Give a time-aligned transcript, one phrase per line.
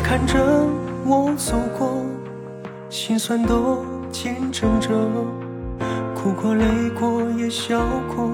[0.00, 0.38] 你看着
[1.04, 2.06] 我走过，
[2.88, 4.90] 心酸都见证着，
[6.14, 7.80] 哭过累过也笑
[8.14, 8.30] 过，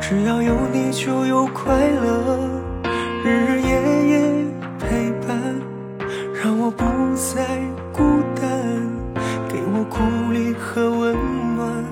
[0.00, 2.38] 只要有你就有快乐，
[3.24, 4.44] 日日夜夜
[4.78, 5.36] 陪伴，
[6.40, 6.84] 让我不
[7.16, 7.44] 再
[7.92, 8.48] 孤单，
[9.48, 9.98] 给我鼓
[10.32, 11.16] 励和温
[11.56, 11.84] 暖，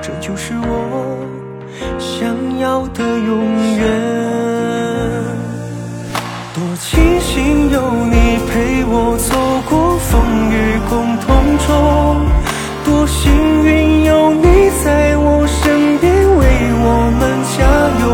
[0.00, 1.26] 这就是我
[1.98, 3.51] 想要的拥
[6.72, 9.36] 多庆幸有你陪我走
[9.68, 12.24] 过风雨共同中，
[12.82, 13.30] 多幸
[13.62, 16.40] 运有你在我身边为
[16.80, 17.20] 我们
[17.52, 17.60] 加
[18.00, 18.08] 油，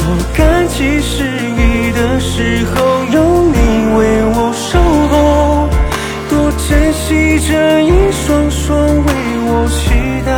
[0.00, 0.04] 多
[0.36, 1.22] 感激失
[1.54, 2.74] 意的时候
[3.12, 3.54] 有你
[3.98, 4.02] 为
[4.34, 4.76] 我守
[5.12, 5.14] 候，
[6.28, 7.52] 多珍惜这
[7.82, 9.06] 一双双为
[9.46, 9.94] 我期
[10.26, 10.28] 待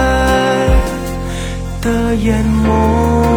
[1.81, 3.36] 的眼眸。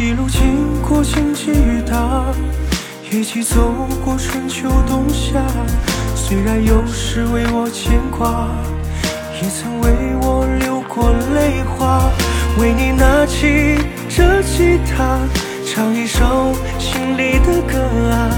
[0.00, 2.32] 一路经过荆棘雨打，
[3.10, 3.74] 一起走
[4.04, 5.42] 过春秋冬夏。
[6.14, 8.48] 虽然有时为我牵挂，
[9.42, 9.90] 也曾为
[10.22, 12.08] 我流过泪花。
[12.60, 13.76] 为你拿起
[14.08, 15.18] 这吉他，
[15.66, 18.30] 唱一首心里的歌啊。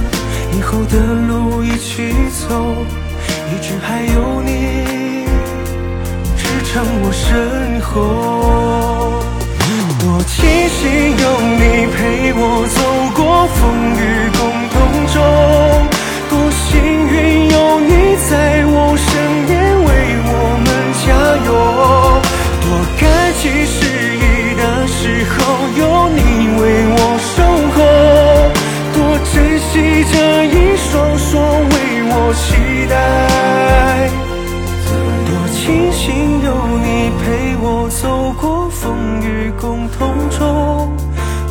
[0.57, 2.15] 以后的路一起
[2.49, 2.75] 走，
[3.53, 5.27] 一直还有你
[6.39, 8.80] 支撑我身后。
[10.21, 10.37] 多庆
[10.69, 10.85] 幸
[11.17, 11.99] 有你陪
[12.35, 12.77] 我走
[13.17, 13.57] 过风
[13.97, 15.17] 雨共同中，
[16.29, 16.69] 多幸
[17.09, 17.91] 运有你
[18.29, 18.31] 在
[18.67, 19.09] 我身
[19.47, 19.89] 边为
[20.29, 20.69] 我们
[21.01, 21.09] 加
[21.47, 21.49] 油，
[22.61, 22.69] 多
[23.01, 23.03] 感
[23.41, 23.81] 激失
[24.13, 24.21] 意
[24.61, 25.33] 的时候
[25.81, 25.81] 有
[26.13, 26.21] 你
[26.61, 26.63] 为
[26.93, 27.41] 我守
[27.73, 27.81] 候，
[28.93, 29.73] 多珍惜
[30.13, 30.15] 这
[30.45, 31.33] 一双双
[31.65, 31.73] 为
[32.13, 32.45] 我期
[32.91, 32.93] 待，
[35.25, 36.05] 多庆幸
[36.45, 36.47] 有
[36.77, 38.20] 你陪我走
[39.59, 40.93] 共同中，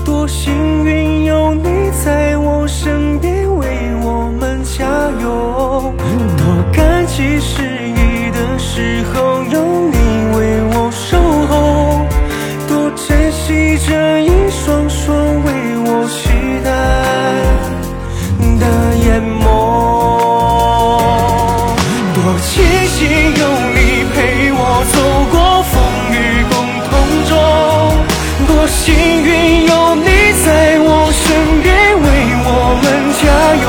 [0.05, 0.53] 多幸
[0.85, 1.63] 运有你
[2.03, 3.67] 在我身边为
[4.01, 4.85] 我们加
[5.21, 5.93] 油，
[6.38, 9.97] 多感激失意的时候有你
[10.35, 11.17] 为我守
[11.47, 12.05] 候，
[12.67, 15.38] 多珍惜这一双双
[28.69, 28.94] 幸
[29.24, 30.07] 运有你
[30.46, 30.47] 在
[30.80, 31.22] 我身
[31.62, 31.68] 边
[32.02, 32.06] 为
[32.46, 32.47] 我
[32.81, 32.85] 们
[33.19, 33.22] 加
[33.63, 33.66] 油，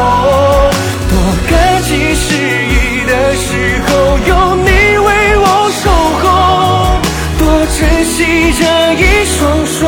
[1.10, 1.12] 多
[1.50, 1.52] 感
[1.82, 2.24] 激失
[2.68, 2.74] 意
[3.06, 3.44] 的时
[3.86, 3.88] 候
[4.28, 4.68] 有你
[4.98, 5.44] 为我
[5.82, 5.82] 守
[6.20, 6.24] 候，
[7.38, 8.14] 多珍惜
[8.58, 8.60] 这
[8.94, 9.78] 一双双